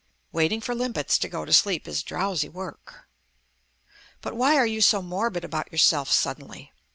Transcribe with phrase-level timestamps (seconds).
[0.31, 3.07] Waiting for limpets to go to sleep is drowsy work.
[4.21, 6.73] "But why are you so morbid about yourself suddenly?"